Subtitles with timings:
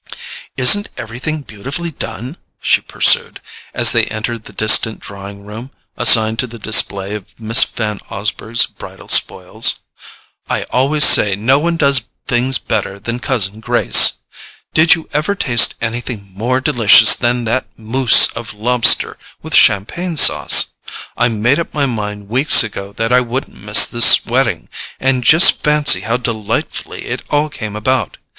[0.57, 3.39] "Isn't everything beautifully done?" she pursued,
[3.71, 8.65] as they entered the distant drawing room assigned to the display of Miss Van Osburgh's
[8.65, 9.75] bridal spoils.
[10.49, 14.13] "I always say no one does things better than cousin Grace!
[14.73, 20.71] Did you ever taste anything more delicious than that MOUSSE of lobster with champagne sauce?
[21.15, 24.67] I made up my mind weeks ago that I wouldn't miss this wedding,
[24.99, 28.17] and just fancy how delightfully it all came about.